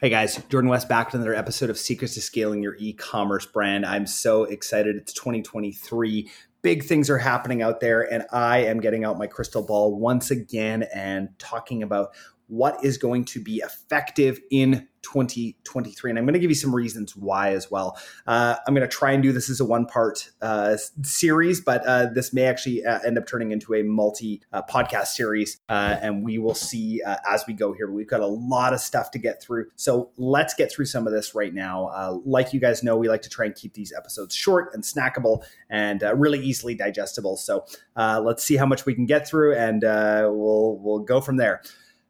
Hey 0.00 0.10
guys, 0.10 0.40
Jordan 0.48 0.70
West 0.70 0.88
back 0.88 1.08
with 1.08 1.16
another 1.16 1.34
episode 1.34 1.70
of 1.70 1.76
Secrets 1.76 2.14
to 2.14 2.22
Scaling 2.22 2.62
Your 2.62 2.74
E-commerce 2.76 3.44
Brand. 3.44 3.84
I'm 3.84 4.06
so 4.06 4.44
excited. 4.44 4.96
It's 4.96 5.12
2023 5.12 6.30
big 6.62 6.84
things 6.84 7.08
are 7.08 7.18
happening 7.18 7.62
out 7.62 7.80
there 7.80 8.02
and 8.12 8.24
i 8.32 8.58
am 8.58 8.80
getting 8.80 9.04
out 9.04 9.18
my 9.18 9.26
crystal 9.26 9.62
ball 9.62 9.98
once 9.98 10.30
again 10.30 10.84
and 10.94 11.28
talking 11.38 11.82
about 11.82 12.14
what 12.48 12.82
is 12.84 12.98
going 12.98 13.24
to 13.24 13.40
be 13.40 13.56
effective 13.58 14.40
in 14.50 14.88
2023. 15.02 16.10
And 16.10 16.18
I'm 16.18 16.24
going 16.24 16.34
to 16.34 16.40
give 16.40 16.50
you 16.50 16.54
some 16.54 16.74
reasons 16.74 17.16
why 17.16 17.52
as 17.52 17.70
well. 17.70 17.98
Uh, 18.26 18.56
I'm 18.66 18.74
going 18.74 18.88
to 18.88 18.94
try 18.94 19.12
and 19.12 19.22
do 19.22 19.32
this 19.32 19.48
as 19.50 19.60
a 19.60 19.64
one 19.64 19.86
part 19.86 20.30
uh, 20.42 20.76
series, 21.02 21.60
but 21.60 21.84
uh, 21.86 22.06
this 22.12 22.32
may 22.32 22.44
actually 22.44 22.84
uh, 22.84 23.00
end 23.00 23.18
up 23.18 23.26
turning 23.26 23.52
into 23.52 23.74
a 23.74 23.82
multi 23.82 24.42
uh, 24.52 24.62
podcast 24.62 25.08
series. 25.08 25.60
Uh, 25.68 25.96
and 26.00 26.24
we 26.24 26.38
will 26.38 26.54
see 26.54 27.02
as 27.28 27.44
we 27.46 27.54
go 27.54 27.72
here. 27.72 27.90
We've 27.90 28.08
got 28.08 28.20
a 28.20 28.26
lot 28.26 28.72
of 28.72 28.80
stuff 28.80 29.10
to 29.12 29.18
get 29.18 29.42
through. 29.42 29.66
So 29.76 30.10
let's 30.16 30.54
get 30.54 30.72
through 30.72 30.86
some 30.86 31.06
of 31.06 31.12
this 31.12 31.34
right 31.34 31.54
now. 31.54 32.20
like 32.24 32.52
you 32.52 32.60
guys 32.60 32.82
know, 32.82 32.96
we 32.96 33.08
like 33.08 33.22
to 33.22 33.30
try 33.30 33.46
and 33.46 33.54
keep 33.54 33.74
these 33.74 33.92
episodes 33.96 34.34
short 34.34 34.70
and 34.74 34.82
snackable 34.82 35.44
and 35.68 36.02
really 36.14 36.40
easily 36.40 36.74
digestible. 36.74 37.36
So 37.36 37.64
let's 37.96 38.44
see 38.44 38.56
how 38.56 38.66
much 38.66 38.86
we 38.86 38.94
can 38.94 39.06
get 39.06 39.26
through 39.26 39.56
and 39.56 39.82
we'll, 39.82 40.78
we'll 40.78 41.00
go 41.00 41.20
from 41.20 41.36
there. 41.36 41.62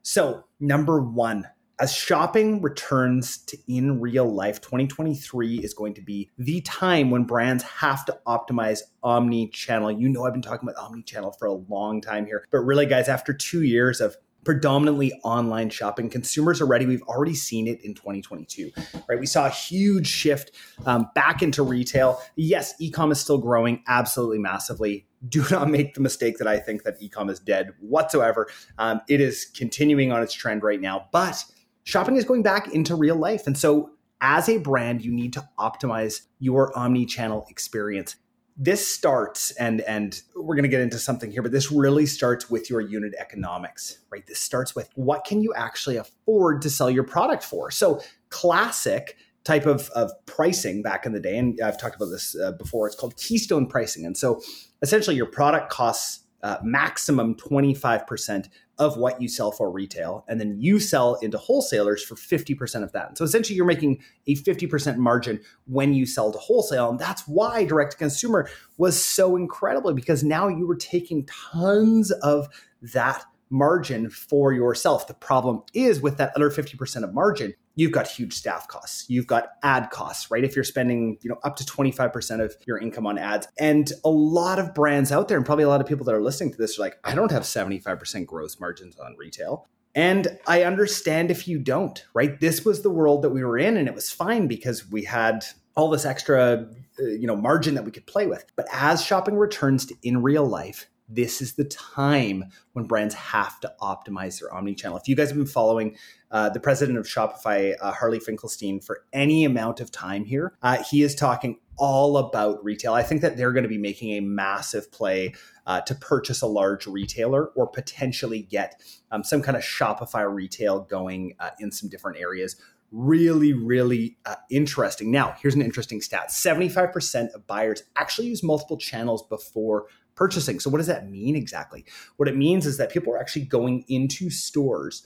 So, 0.03 0.45
number 0.59 1.01
one, 1.01 1.47
as 1.81 1.93
shopping 1.93 2.61
returns 2.61 3.39
to 3.39 3.57
in 3.67 4.01
real 4.01 4.31
life, 4.31 4.61
2023 4.61 5.59
is 5.59 5.73
going 5.73 5.95
to 5.95 6.03
be 6.03 6.31
the 6.39 6.61
time 6.61 7.11
when 7.11 7.25
brands 7.25 7.65
have 7.65 8.05
to 8.05 8.19
optimize 8.27 8.81
omni 9.03 9.49
channel. 9.49 9.91
You 9.91 10.09
know, 10.11 10.25
I've 10.25 10.33
been 10.33 10.43
talking 10.43 10.69
about 10.69 10.83
omni 10.83 11.03
channel 11.03 11.33
for 11.33 11.47
a 11.47 11.55
long 11.55 12.01
time 12.01 12.27
here, 12.27 12.47
but 12.51 12.59
really, 12.59 12.87
guys, 12.87 13.09
after 13.09 13.33
two 13.33 13.63
years 13.63 14.01
of 14.01 14.17
predominantly 14.43 15.13
online 15.23 15.69
shopping. 15.69 16.09
Consumers 16.09 16.63
are 16.63 16.67
ready. 16.67 16.87
We've 16.87 17.03
already 17.03 17.35
seen 17.35 17.69
it 17.69 17.85
in 17.85 17.93
2022, 17.93 18.73
right? 19.07 19.21
We 19.21 19.27
saw 19.27 19.47
a 19.47 19.51
huge 19.51 20.07
shift 20.07 20.53
um, 20.87 21.11
back 21.15 21.43
into 21.43 21.63
retail. 21.63 22.19
Yes, 22.37 22.73
ecom 22.81 23.13
is 23.13 23.21
still 23.21 23.37
growing 23.37 23.83
absolutely 23.87 24.39
massively 24.39 25.07
do 25.29 25.45
not 25.51 25.69
make 25.69 25.95
the 25.95 26.01
mistake 26.01 26.39
that 26.39 26.49
I 26.49 26.59
think 26.59 26.85
that 26.85 27.01
ecom 27.01 27.31
is 27.31 27.39
dead 27.39 27.73
whatsoever. 27.81 28.49
Um, 28.79 29.03
it 29.09 29.21
is 29.21 29.45
continuing 29.55 30.13
on 30.13 30.23
its 30.23 30.33
trend 30.33 30.63
right 30.63 30.81
now, 30.81 31.09
but 31.13 31.45
shopping 31.85 32.17
is 32.17 32.25
going 32.25 32.43
back 32.43 32.73
into 32.73 32.95
real 32.95 33.17
life. 33.17 33.47
And 33.47 33.57
so, 33.57 33.91
as 34.23 34.49
a 34.49 34.59
brand, 34.59 35.03
you 35.03 35.13
need 35.13 35.33
to 35.33 35.49
optimize 35.59 36.23
your 36.39 36.77
omni 36.79 37.07
channel 37.07 37.47
experience. 37.49 38.17
This 38.57 38.87
starts, 38.87 39.51
and 39.53 39.81
and 39.83 40.21
we're 40.37 40.57
going 40.57 40.65
to 40.65 40.69
get 40.69 40.83
into 40.83 40.99
something 40.99 41.31
here, 41.31 41.43
but 41.43 41.53
this 41.53 41.73
really 41.73 42.05
starts 42.05 42.51
with 42.51 42.69
your 42.69 42.83
unit 42.83 43.15
economics, 43.19 43.99
right? 44.11 44.27
This 44.27 44.39
starts 44.39 44.75
with 44.75 44.91
what 44.95 45.25
can 45.25 45.41
you 45.43 45.55
actually 45.55 45.97
afford 45.97 46.61
to 46.63 46.71
sell 46.71 46.91
your 46.91 47.05
product 47.05 47.43
for. 47.43 47.71
So, 47.71 48.03
classic 48.29 49.17
type 49.45 49.65
of, 49.65 49.89
of 49.91 50.13
pricing 50.27 50.83
back 50.83 51.07
in 51.07 51.13
the 51.13 51.21
day, 51.21 51.39
and 51.39 51.59
I've 51.63 51.81
talked 51.81 51.97
about 51.97 52.11
this 52.11 52.37
uh, 52.37 52.53
before. 52.53 52.87
It's 52.87 52.97
called 52.97 53.17
keystone 53.17 53.67
pricing, 53.67 54.05
and 54.05 54.17
so 54.17 54.43
essentially 54.83 55.17
your 55.17 55.27
product 55.27 55.71
costs 55.71 56.25
uh, 56.43 56.59
maximum 56.63 57.35
25% 57.35 58.49
of 58.81 58.97
what 58.97 59.21
you 59.21 59.29
sell 59.29 59.53
for 59.53 59.71
retail 59.71 60.25
and 60.27 60.41
then 60.41 60.57
you 60.59 60.81
sell 60.81 61.17
into 61.17 61.37
wholesalers 61.37 62.03
for 62.03 62.15
50% 62.15 62.83
of 62.83 62.91
that. 62.93 63.09
And 63.09 63.19
so 63.19 63.25
essentially 63.25 63.55
you're 63.55 63.67
making 63.67 64.03
a 64.27 64.35
50% 64.35 64.97
margin 64.97 65.39
when 65.67 65.93
you 65.93 66.07
sell 66.07 66.33
to 66.33 66.39
wholesale 66.39 66.89
and 66.89 66.99
that's 66.99 67.29
why 67.29 67.65
direct 67.65 67.93
to 67.93 67.99
consumer 67.99 68.49
was 68.79 69.05
so 69.05 69.37
incredible 69.37 69.93
because 69.93 70.25
now 70.25 70.49
you 70.49 70.67
were 70.67 70.77
taking 70.77 71.27
tons 71.27 72.11
of 72.11 72.49
that 72.81 73.25
margin 73.51 74.09
for 74.09 74.53
yourself. 74.53 75.07
The 75.07 75.15
problem 75.15 75.63
is 75.75 76.01
with 76.01 76.17
that 76.19 76.33
other 76.37 76.51
50% 76.51 77.05
of 77.05 77.13
margin, 77.13 77.55
you've 77.75 77.93
got 77.93 78.07
huge 78.07 78.33
staff 78.33 78.69
costs. 78.69 79.09
You've 79.09 79.27
got 79.27 79.49
ad 79.63 79.91
costs, 79.91 80.31
right? 80.31 80.45
If 80.45 80.55
you're 80.55 80.65
spending, 80.65 81.19
you 81.23 81.31
know, 81.31 81.39
up 81.43 81.57
to 81.57 81.65
25% 81.65 82.45
of 82.45 82.55
your 82.67 82.79
income 82.79 83.07
on 83.07 83.19
ads. 83.19 83.49
And 83.59 83.91
a 84.05 84.11
lot 84.11 84.59
of 84.59 84.75
brands 84.75 85.13
out 85.13 85.29
there 85.29 85.37
and 85.37 85.45
probably 85.45 85.65
a 85.65 85.69
lot 85.69 85.81
of 85.81 85.87
people 85.87 86.05
that 86.07 86.15
are 86.15 86.23
listening 86.23 86.53
to 86.53 86.59
this 86.59 86.79
are 86.79 86.83
like, 86.83 86.97
I 87.05 87.15
don't 87.15 87.33
have 87.33 87.43
75% 87.43 88.27
gross 88.27 88.61
margins 88.61 88.97
on 88.99 89.17
retail. 89.19 89.67
And 89.95 90.39
I 90.47 90.63
understand 90.63 91.33
if 91.33 91.49
you 91.49 91.59
don't, 91.59 92.05
right? 92.15 92.39
This 92.39 92.65
was 92.65 92.83
the 92.83 92.91
world 92.91 93.23
that 93.23 93.31
we 93.31 93.43
were 93.43 93.59
in 93.59 93.77
and 93.77 93.89
it 93.89 93.95
was 93.95 94.11
fine 94.11 94.47
because 94.47 94.89
we 94.89 95.03
had 95.03 95.45
all 95.77 95.91
this 95.91 96.05
extra 96.05 96.69
uh, 97.01 97.05
you 97.05 97.27
know 97.27 97.37
margin 97.37 97.75
that 97.75 97.85
we 97.85 97.91
could 97.91 98.07
play 98.07 98.27
with. 98.27 98.45
But 98.57 98.67
as 98.73 99.05
shopping 99.05 99.37
returns 99.37 99.87
to 99.87 99.97
in 100.03 100.23
real 100.23 100.47
life, 100.47 100.89
this 101.11 101.43
is 101.43 101.55
the 101.55 101.65
time 101.65 102.45
when 102.73 102.87
brands 102.87 103.15
have 103.15 103.59
to 103.61 103.75
optimize 103.81 104.41
their 104.41 104.53
omni-channel. 104.55 104.97
If 104.97 105.09
you 105.09 105.17
guys 105.17 105.29
have 105.29 105.37
been 105.37 105.47
following 105.47 105.97
uh, 106.31 106.51
the 106.51 106.61
president 106.61 106.99
of 106.99 107.07
Shopify, 107.07 107.75
uh, 107.81 107.93
Harley 107.93 108.21
Finkelstein, 108.21 108.81
for 108.81 109.05
any 109.13 109.45
amount 109.45 109.81
of 109.81 109.91
time 109.91 110.25
here, 110.25 110.55
uh, 110.63 110.83
he 110.89 111.03
is 111.03 111.15
talking 111.15 111.59
all 111.77 112.19
about 112.19 112.63
retail. 112.63 112.93
I 112.93 113.03
think 113.03 113.23
that 113.23 113.37
they're 113.37 113.53
going 113.53 113.65
to 113.65 113.69
be 113.69 113.79
making 113.79 114.13
a 114.13 114.21
massive 114.21 114.93
play 114.93 115.35
uh, 115.67 115.81
to 115.83 115.95
purchase 115.95 116.43
a 116.43 116.47
large 116.47 116.87
retailer 116.87 117.47
or 117.57 117.67
potentially 117.67 118.43
get 118.43 118.81
um, 119.11 119.25
some 119.25 119.43
kind 119.43 119.57
of 119.57 119.63
Shopify 119.63 120.31
retail 120.33 120.81
going 120.81 121.35
uh, 121.41 121.51
in 121.59 121.73
some 121.73 121.89
different 121.89 122.19
areas 122.19 122.57
really, 122.93 123.53
really 123.53 124.17
uh, 124.27 124.35
interesting. 124.51 125.11
Now, 125.11 125.37
here's 125.41 125.55
an 125.55 125.63
interesting 125.63 126.01
stat 126.01 126.29
75% 126.29 127.31
of 127.35 127.47
buyers 127.47 127.85
actually 127.97 128.29
use 128.29 128.43
multiple 128.43 128.77
channels 128.77 129.23
before 129.29 129.87
purchasing. 130.21 130.61
So, 130.61 130.69
what 130.69 130.79
does 130.79 130.87
that 130.87 131.11
mean 131.11 131.35
exactly? 131.35 131.85
What 132.19 132.29
it 132.29 132.37
means 132.37 132.67
is 132.67 132.77
that 132.77 132.93
people 132.93 133.13
are 133.15 133.19
actually 133.19 133.47
going 133.47 133.87
into 133.89 134.29
stores, 134.29 135.03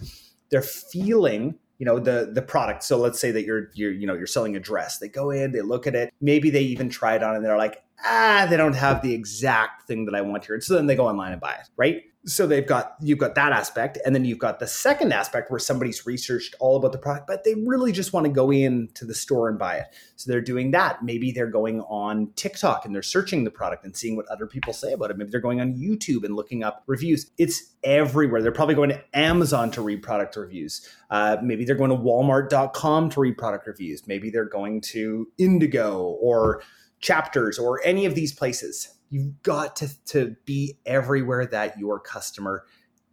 they're 0.51 0.61
feeling 0.61 1.55
you 1.79 1.87
know 1.87 1.99
the 1.99 2.31
the 2.33 2.41
product 2.41 2.85
so 2.85 2.97
let's 2.97 3.19
say 3.19 3.33
that 3.33 3.45
you're 3.45 3.69
you're 3.75 3.91
you 3.91 4.07
know 4.07 4.15
you're 4.15 4.29
selling 4.29 4.55
a 4.55 4.61
dress 4.61 4.99
they 4.99 5.09
go 5.09 5.31
in 5.31 5.51
they 5.51 5.61
look 5.61 5.89
at 5.89 5.97
it 5.97 6.15
maybe 6.21 6.49
they 6.49 6.61
even 6.61 6.89
try 6.89 7.17
it 7.17 7.23
on 7.23 7.35
and 7.35 7.45
they're 7.45 7.59
like 7.59 7.83
ah 8.05 8.47
they 8.49 8.57
don't 8.57 8.75
have 8.75 9.03
the 9.03 9.13
exact 9.13 9.87
thing 9.87 10.05
that 10.07 10.15
i 10.15 10.21
want 10.21 10.45
here. 10.45 10.55
And 10.55 10.65
so 10.65 10.75
then 10.75 10.87
they 10.87 10.97
go 10.97 11.07
online 11.07 11.33
and 11.33 11.41
buy 11.41 11.53
it 11.53 11.69
right? 11.77 12.03
So 12.27 12.47
they've 12.47 12.67
got 12.67 12.95
you've 13.03 13.19
got 13.19 13.35
that 13.35 13.53
aspect 13.53 13.99
and 14.05 14.15
then 14.15 14.25
you've 14.25 14.39
got 14.39 14.59
the 14.59 14.67
second 14.67 15.13
aspect 15.13 15.51
where 15.51 15.61
somebody's 15.61 16.07
researched 16.07 16.55
all 16.59 16.77
about 16.77 16.93
the 16.93 16.99
product 16.99 17.27
but 17.27 17.45
they 17.45 17.55
really 17.55 17.93
just 17.93 18.15
want 18.15 18.25
to 18.25 18.33
go 18.33 18.51
in 18.51 18.89
to 18.95 19.05
the 19.05 19.15
store 19.15 19.49
and 19.49 19.59
buy 19.59 19.77
it. 19.77 19.87
So 20.17 20.31
they're 20.31 20.41
doing 20.41 20.71
that. 20.71 21.05
Maybe 21.05 21.33
they're 21.33 21.47
going 21.51 21.83
on 21.83 22.33
tiktok 22.35 22.87
and 22.87 22.95
they're 22.95 23.03
searching 23.03 23.45
the 23.45 23.51
product 23.51 23.85
and 23.85 23.95
seeing 23.95 24.17
what 24.17 24.27
other 24.29 24.47
people 24.47 24.73
say 24.73 24.95
about 24.95 25.11
it. 25.11 25.19
Maybe 25.19 25.31
they're 25.31 25.41
going 25.41 25.61
on 25.61 25.75
youtube 25.75 26.25
and 26.25 26.35
looking 26.35 26.65
up 26.65 26.83
reviews. 26.87 27.31
It's 27.37 27.75
everywhere. 27.83 28.41
They're 28.41 28.53
probably 28.53 28.75
going 28.75 28.91
to 28.91 29.05
amazon 29.15 29.71
to 29.73 29.83
read 29.83 30.03
product 30.03 30.37
reviews. 30.37 30.89
Uh, 31.11 31.37
maybe 31.43 31.67
they're 31.67 31.77
going 31.77 31.91
to 31.91 31.97
walmart.com 31.97 33.11
to 33.11 33.21
read 33.21 33.37
product 33.37 33.67
reviews. 33.67 34.07
Maybe 34.09 34.31
they're 34.31 34.47
going 34.47 34.81
to 34.81 35.29
indigo 35.37 36.17
or 36.21 36.63
chapters 37.05 37.59
or 37.59 37.81
any 37.85 38.07
of 38.07 38.15
these 38.15 38.33
places 38.33 38.95
You've 39.15 39.43
got 39.45 39.77
to, 39.77 40.05
to 40.07 40.35
be 40.45 40.77
everywhere 40.87 41.47
that 41.47 41.79
your 41.79 42.01
customer 42.01 42.65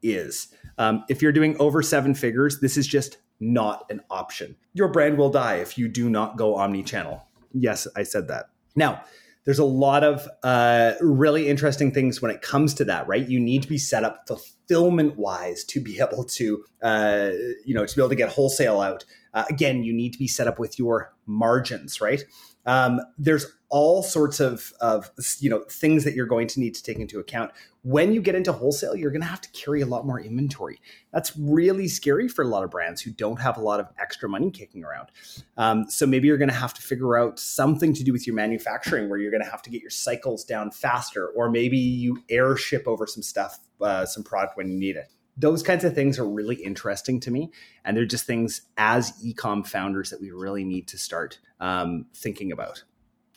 is. 0.02 0.48
Um, 0.80 1.04
if 1.10 1.22
you're 1.22 1.32
doing 1.32 1.56
over 1.60 1.84
seven 1.84 2.16
figures, 2.16 2.60
this 2.60 2.76
is 2.76 2.88
just 2.88 3.18
not 3.40 3.86
an 3.92 4.02
option. 4.10 4.56
Your 4.74 4.88
brand 4.88 5.20
will 5.20 5.30
die 5.30 5.58
if 5.58 5.78
you 5.78 5.88
do 5.88 6.10
not 6.10 6.38
go 6.38 6.56
omni 6.56 6.82
channel. 6.82 7.28
Yes, 7.54 7.88
I 7.96 8.02
said 8.02 8.30
that. 8.30 8.48
Now, 8.76 9.04
there's 9.46 9.60
a 9.60 9.64
lot 9.64 10.04
of 10.04 10.28
uh, 10.42 10.94
really 11.02 11.48
interesting 11.48 11.92
things 11.92 12.20
when 12.20 12.32
it 12.32 12.42
comes 12.42 12.74
to 12.76 12.86
that, 12.86 13.08
right? 13.08 13.28
You 13.28 13.40
need 13.40 13.62
to 13.62 13.70
be 13.70 13.78
set 13.78 14.04
up 14.04 14.28
fulfillment 14.28 15.18
wise 15.18 15.64
to 15.66 15.80
be 15.80 16.00
able 16.02 16.24
to, 16.24 16.64
uh, 16.82 17.30
you 17.64 17.76
know, 17.76 17.86
to 17.86 17.96
be 17.96 18.02
able 18.02 18.10
to 18.10 18.16
get 18.16 18.30
wholesale 18.30 18.82
out. 18.82 19.06
Uh, 19.36 19.44
again, 19.52 19.84
you 19.84 19.94
need 19.94 20.14
to 20.14 20.20
be 20.20 20.28
set 20.28 20.48
up 20.48 20.58
with 20.58 20.80
your 20.80 21.14
margins, 21.28 22.02
right? 22.02 22.24
Um, 22.66 23.00
there's 23.20 23.46
all 23.72 24.04
sorts 24.04 24.42
of, 24.42 24.74
of 24.82 25.10
you 25.40 25.50
know 25.50 25.64
things 25.70 26.04
that 26.04 26.14
you're 26.14 26.28
going 26.28 26.46
to 26.46 26.60
need 26.60 26.76
to 26.76 26.84
take 26.84 27.00
into 27.00 27.20
account. 27.20 27.52
When 27.84 28.14
you 28.14 28.22
get 28.22 28.36
into 28.36 28.52
wholesale 28.52 28.96
you're 28.96 29.10
going 29.10 29.22
to 29.22 29.28
have 29.28 29.42
to 29.42 29.50
carry 29.52 29.82
a 29.82 29.86
lot 29.86 30.06
more 30.06 30.20
inventory. 30.20 30.80
That's 31.12 31.36
really 31.38 31.88
scary 31.88 32.28
for 32.28 32.44
a 32.44 32.48
lot 32.48 32.64
of 32.64 32.70
brands 32.70 33.02
who 33.02 33.12
don't 33.12 33.40
have 33.40 33.58
a 33.58 33.62
lot 33.62 33.80
of 33.80 33.88
extra 33.98 34.30
money 34.30 34.52
kicking 34.52 34.84
around. 34.84 35.10
Um, 35.58 35.90
so 35.90 36.06
maybe 36.06 36.28
you're 36.28 36.38
going 36.38 36.50
to 36.50 36.56
have 36.56 36.74
to 36.76 36.82
figure 36.82 37.18
out 37.18 37.40
something 37.40 37.94
to 37.94 38.04
do 38.04 38.12
with 38.12 38.28
your 38.28 38.36
manufacturing 38.36 39.10
where 39.10 39.18
you're 39.18 39.32
going 39.32 39.44
to 39.44 39.50
have 39.50 39.64
to 39.64 39.70
get 39.70 39.82
your 39.82 39.90
cycles 39.90 40.44
down 40.44 40.70
faster 40.72 41.28
or 41.30 41.50
maybe 41.50 41.78
you 41.78 42.22
air 42.30 42.56
ship 42.58 42.84
over 42.88 43.08
some 43.08 43.24
stuff 43.24 43.58
uh, 43.80 44.06
some 44.06 44.24
product 44.24 44.58
when 44.58 44.70
you 44.70 44.78
need 44.78 44.98
it. 44.98 45.10
Those 45.38 45.64
kinds 45.64 45.86
of 45.86 45.96
things 45.96 46.20
are 46.20 46.28
really 46.28 46.58
interesting 46.58 47.22
to 47.22 47.32
me 47.32 47.52
and 47.86 47.96
they're 47.96 48.06
just 48.06 48.26
things 48.26 48.64
as 48.78 49.14
ecom 49.24 49.66
founders 49.66 50.10
that 50.10 50.20
we 50.20 50.30
really 50.32 50.66
need 50.66 50.90
to 50.90 50.98
start 50.98 51.40
um, 51.62 52.06
thinking 52.14 52.52
about 52.52 52.84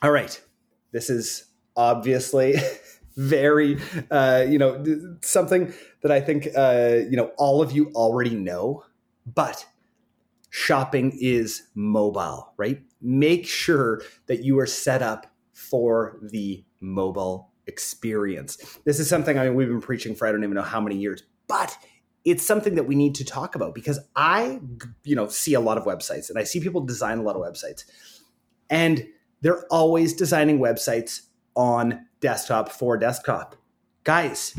all 0.05 0.11
right. 0.11 0.39
This 0.93 1.09
is 1.09 1.47
obviously 1.77 2.56
very, 3.17 3.81
uh, 4.11 4.45
you 4.47 4.59
know, 4.59 4.85
something 5.23 5.73
that 6.03 6.12
I 6.12 6.21
think, 6.21 6.49
uh, 6.55 6.99
you 7.09 7.17
know, 7.17 7.33
all 7.39 7.62
of 7.62 7.73
you 7.73 7.91
already 7.95 8.35
know, 8.35 8.85
but 9.25 9.65
shopping 10.51 11.17
is 11.19 11.69
mobile, 11.75 12.53
right? 12.59 12.83
Make 13.01 13.47
sure 13.47 14.03
that 14.27 14.45
you 14.45 14.59
are 14.59 14.67
set 14.67 15.01
up 15.01 15.27
for 15.55 16.19
the 16.21 16.62
mobile 16.83 17.51
experience. 17.67 18.59
This 18.85 19.01
is 19.01 19.09
something 19.09 19.39
I 19.39 19.45
mean, 19.45 19.55
we've 19.55 19.69
been 19.69 19.81
preaching 19.81 20.15
for 20.15 20.29
I 20.29 20.33
don't 20.33 20.45
even 20.45 20.55
know 20.55 20.61
how 20.61 20.83
many 20.83 20.99
years, 20.99 21.23
but 21.49 21.79
it's 22.27 22.43
something 22.43 22.75
that 22.75 22.85
we 22.85 22.95
need 22.95 23.15
to 23.15 23.25
talk 23.25 23.55
about 23.55 23.75
because 23.75 24.01
I, 24.15 24.61
you 25.03 25.17
know, 25.17 25.29
see 25.29 25.55
a 25.55 25.61
lot 25.61 25.79
of 25.79 25.85
websites 25.85 26.29
and 26.29 26.39
I 26.39 26.45
see 26.45 26.61
people 26.61 26.83
design 26.83 27.17
a 27.17 27.23
lot 27.23 27.37
of 27.37 27.43
websites. 27.43 27.85
And 28.69 29.06
they're 29.44 29.67
always 29.67 30.14
designing 30.14 30.58
websites 30.58 31.26
on 31.55 32.06
desktop 32.20 32.73
for 32.73 32.96
desktop. 32.96 33.55
Guys, 34.02 34.58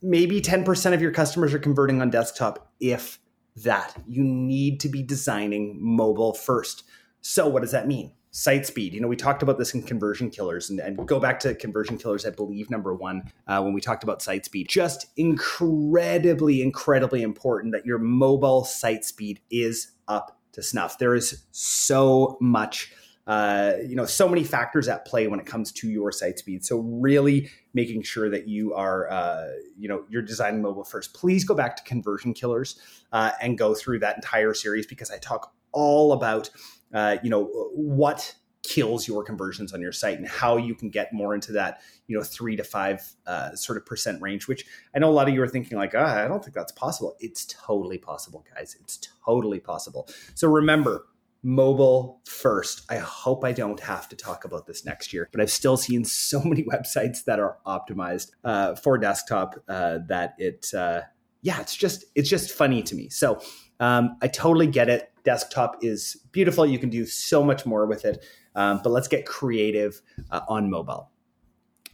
maybe 0.00 0.40
10% 0.40 0.94
of 0.94 1.02
your 1.02 1.10
customers 1.10 1.52
are 1.52 1.58
converting 1.58 2.00
on 2.00 2.08
desktop, 2.08 2.70
if 2.78 3.18
that. 3.56 4.00
You 4.06 4.22
need 4.22 4.78
to 4.80 4.88
be 4.88 5.02
designing 5.02 5.76
mobile 5.80 6.34
first. 6.34 6.84
So, 7.20 7.48
what 7.48 7.62
does 7.62 7.72
that 7.72 7.88
mean? 7.88 8.12
Site 8.30 8.64
speed. 8.64 8.94
You 8.94 9.00
know, 9.00 9.08
we 9.08 9.16
talked 9.16 9.42
about 9.42 9.58
this 9.58 9.74
in 9.74 9.82
Conversion 9.82 10.30
Killers, 10.30 10.70
and, 10.70 10.78
and 10.78 11.04
go 11.06 11.18
back 11.18 11.40
to 11.40 11.52
Conversion 11.56 11.98
Killers, 11.98 12.24
I 12.24 12.30
believe, 12.30 12.70
number 12.70 12.94
one, 12.94 13.24
uh, 13.48 13.60
when 13.60 13.72
we 13.72 13.80
talked 13.80 14.04
about 14.04 14.22
site 14.22 14.44
speed. 14.44 14.68
Just 14.68 15.06
incredibly, 15.16 16.62
incredibly 16.62 17.22
important 17.22 17.72
that 17.72 17.84
your 17.84 17.98
mobile 17.98 18.64
site 18.64 19.04
speed 19.04 19.40
is 19.50 19.90
up 20.06 20.38
to 20.52 20.62
snuff. 20.62 20.98
There 20.98 21.16
is 21.16 21.44
so 21.50 22.38
much 22.40 22.92
uh, 23.26 23.74
you 23.86 23.94
know, 23.94 24.04
so 24.04 24.28
many 24.28 24.42
factors 24.42 24.88
at 24.88 25.04
play 25.04 25.28
when 25.28 25.38
it 25.38 25.46
comes 25.46 25.70
to 25.70 25.88
your 25.88 26.10
site 26.10 26.38
speed. 26.38 26.64
So 26.64 26.78
really 26.78 27.50
making 27.72 28.02
sure 28.02 28.28
that 28.30 28.48
you 28.48 28.74
are, 28.74 29.10
uh, 29.10 29.48
you 29.78 29.88
know, 29.88 30.04
you're 30.08 30.22
designing 30.22 30.60
mobile 30.60 30.84
first. 30.84 31.14
Please 31.14 31.44
go 31.44 31.54
back 31.54 31.76
to 31.76 31.82
Conversion 31.84 32.34
Killers 32.34 32.80
uh, 33.12 33.32
and 33.40 33.56
go 33.56 33.74
through 33.74 34.00
that 34.00 34.16
entire 34.16 34.54
series 34.54 34.86
because 34.86 35.10
I 35.10 35.18
talk 35.18 35.54
all 35.70 36.12
about, 36.12 36.50
uh, 36.92 37.18
you 37.22 37.30
know, 37.30 37.44
what 37.74 38.34
kills 38.62 39.08
your 39.08 39.24
conversions 39.24 39.72
on 39.72 39.80
your 39.80 39.92
site 39.92 40.18
and 40.18 40.28
how 40.28 40.56
you 40.56 40.74
can 40.74 40.88
get 40.88 41.12
more 41.12 41.34
into 41.34 41.52
that 41.52 41.80
you 42.06 42.16
know 42.16 42.22
three 42.22 42.54
to 42.54 42.62
five 42.62 43.02
uh, 43.26 43.54
sort 43.56 43.76
of 43.76 43.84
percent 43.84 44.22
range 44.22 44.46
which 44.46 44.64
i 44.94 45.00
know 45.00 45.10
a 45.10 45.12
lot 45.12 45.28
of 45.28 45.34
you 45.34 45.42
are 45.42 45.48
thinking 45.48 45.76
like 45.76 45.94
ah, 45.96 46.24
i 46.24 46.28
don't 46.28 46.44
think 46.44 46.54
that's 46.54 46.70
possible 46.70 47.16
it's 47.18 47.44
totally 47.46 47.98
possible 47.98 48.44
guys 48.54 48.76
it's 48.80 49.00
totally 49.26 49.58
possible 49.58 50.08
so 50.34 50.46
remember 50.46 51.06
mobile 51.42 52.20
first. 52.24 52.82
I 52.90 52.96
hope 52.96 53.44
I 53.44 53.52
don't 53.52 53.80
have 53.80 54.08
to 54.10 54.16
talk 54.16 54.44
about 54.44 54.66
this 54.66 54.84
next 54.84 55.12
year, 55.12 55.28
but 55.32 55.40
I've 55.40 55.50
still 55.50 55.76
seen 55.76 56.04
so 56.04 56.40
many 56.44 56.64
websites 56.64 57.24
that 57.24 57.40
are 57.40 57.58
optimized 57.66 58.30
uh, 58.44 58.74
for 58.74 58.98
desktop 58.98 59.56
uh, 59.68 59.98
that 60.08 60.34
it, 60.38 60.66
uh, 60.74 61.02
yeah, 61.42 61.60
it's 61.60 61.74
just 61.74 62.04
it's 62.14 62.28
just 62.28 62.52
funny 62.52 62.82
to 62.84 62.94
me. 62.94 63.08
So 63.08 63.40
um, 63.80 64.16
I 64.22 64.28
totally 64.28 64.68
get 64.68 64.88
it. 64.88 65.10
Desktop 65.24 65.78
is 65.82 66.16
beautiful. 66.30 66.64
You 66.64 66.78
can 66.78 66.88
do 66.88 67.04
so 67.04 67.42
much 67.42 67.66
more 67.66 67.86
with 67.86 68.04
it, 68.04 68.24
um, 68.54 68.80
but 68.82 68.90
let's 68.90 69.08
get 69.08 69.26
creative 69.26 70.00
uh, 70.30 70.40
on 70.48 70.70
mobile. 70.70 71.10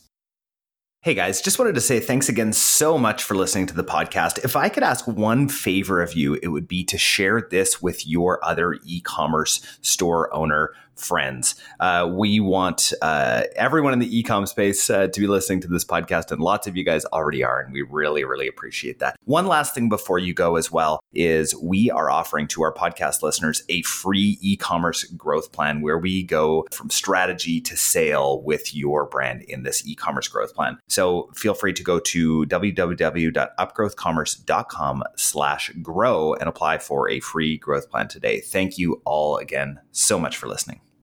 Hey 1.07 1.13
guys, 1.13 1.39
just 1.39 1.57
wanted 1.57 1.75
to 1.75 1.79
say 1.79 2.01
thanks 2.01 2.27
again 2.27 2.51
so 2.51 2.97
much 2.97 3.23
for 3.23 3.33
listening 3.33 3.65
to 3.67 3.73
the 3.73 3.81
podcast. 3.81 4.43
If 4.43 4.57
I 4.57 4.67
could 4.67 4.83
ask 4.83 5.07
one 5.07 5.47
favor 5.47 6.01
of 6.01 6.15
you, 6.15 6.37
it 6.43 6.49
would 6.49 6.67
be 6.67 6.83
to 6.83 6.97
share 6.97 7.47
this 7.49 7.81
with 7.81 8.05
your 8.05 8.43
other 8.43 8.77
e 8.83 8.99
commerce 8.99 9.61
store 9.81 10.33
owner 10.35 10.73
friends. 10.99 11.55
Uh, 11.79 12.09
we 12.11 12.39
want 12.39 12.93
uh, 13.01 13.43
everyone 13.55 13.93
in 13.93 13.99
the 13.99 14.23
ecom 14.23 14.47
space 14.47 14.89
uh, 14.89 15.07
to 15.07 15.19
be 15.19 15.27
listening 15.27 15.61
to 15.61 15.67
this 15.67 15.85
podcast, 15.85 16.31
and 16.31 16.41
lots 16.41 16.67
of 16.67 16.75
you 16.75 16.83
guys 16.83 17.05
already 17.05 17.43
are, 17.43 17.59
and 17.59 17.73
we 17.73 17.81
really, 17.81 18.23
really 18.23 18.47
appreciate 18.47 18.99
that. 18.99 19.15
One 19.25 19.47
last 19.47 19.73
thing 19.73 19.89
before 19.89 20.19
you 20.19 20.33
go 20.33 20.55
as 20.55 20.71
well 20.71 20.99
is 21.13 21.55
we 21.55 21.89
are 21.89 22.09
offering 22.09 22.47
to 22.49 22.63
our 22.63 22.73
podcast 22.73 23.21
listeners 23.21 23.63
a 23.69 23.81
free 23.83 24.37
e-commerce 24.41 25.03
growth 25.03 25.51
plan 25.51 25.81
where 25.81 25.97
we 25.97 26.23
go 26.23 26.65
from 26.71 26.89
strategy 26.89 27.61
to 27.61 27.77
sale 27.77 28.41
with 28.41 28.75
your 28.75 29.05
brand 29.05 29.41
in 29.43 29.63
this 29.63 29.87
e-commerce 29.87 30.27
growth 30.27 30.53
plan. 30.53 30.77
So 30.98 31.30
feel 31.36 31.54
free 31.54 31.74
to 31.74 31.84
go 31.84 32.00
to 32.00 32.44
www.upgrowthcommerce.com 32.48 35.04
slash 35.16 35.72
grow 35.80 36.34
and 36.34 36.50
apply 36.50 36.80
for 36.80 37.08
a 37.08 37.20
free 37.20 37.60
growth 37.60 37.92
plan 37.92 38.08
today. 38.08 38.39
Thank 38.39 38.80
you 38.80 39.04
all 39.06 39.38
again 39.38 39.80
so 39.92 40.18
much 40.18 40.38
for 40.38 40.48
listening. 40.48 40.82